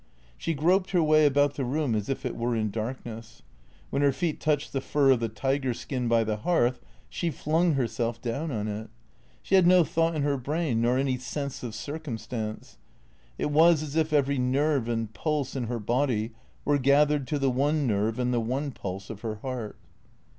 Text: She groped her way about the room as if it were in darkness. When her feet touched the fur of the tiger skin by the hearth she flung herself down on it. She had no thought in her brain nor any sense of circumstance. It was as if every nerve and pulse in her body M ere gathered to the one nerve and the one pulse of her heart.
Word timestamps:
She 0.35 0.55
groped 0.55 0.89
her 0.93 1.03
way 1.03 1.27
about 1.27 1.53
the 1.53 1.63
room 1.63 1.93
as 1.93 2.09
if 2.09 2.25
it 2.25 2.35
were 2.35 2.55
in 2.55 2.71
darkness. 2.71 3.43
When 3.91 4.01
her 4.01 4.11
feet 4.11 4.39
touched 4.39 4.73
the 4.73 4.81
fur 4.81 5.11
of 5.11 5.19
the 5.19 5.29
tiger 5.29 5.75
skin 5.75 6.07
by 6.07 6.23
the 6.23 6.37
hearth 6.37 6.81
she 7.07 7.29
flung 7.29 7.73
herself 7.73 8.19
down 8.19 8.49
on 8.49 8.67
it. 8.67 8.89
She 9.43 9.53
had 9.53 9.67
no 9.67 9.83
thought 9.83 10.15
in 10.15 10.23
her 10.23 10.37
brain 10.37 10.81
nor 10.81 10.97
any 10.97 11.19
sense 11.19 11.61
of 11.61 11.75
circumstance. 11.75 12.79
It 13.37 13.51
was 13.51 13.83
as 13.83 13.95
if 13.95 14.11
every 14.11 14.39
nerve 14.39 14.89
and 14.89 15.13
pulse 15.13 15.55
in 15.55 15.65
her 15.65 15.77
body 15.77 16.33
M 16.65 16.71
ere 16.73 16.77
gathered 16.79 17.27
to 17.27 17.37
the 17.37 17.51
one 17.51 17.85
nerve 17.85 18.17
and 18.17 18.33
the 18.33 18.39
one 18.41 18.71
pulse 18.71 19.11
of 19.11 19.21
her 19.21 19.35
heart. 19.35 19.77